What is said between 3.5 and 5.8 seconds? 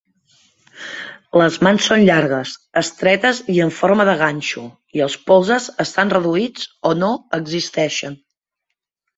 i en forma de ganxo, i els polzes